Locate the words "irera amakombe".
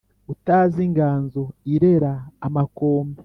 1.73-3.19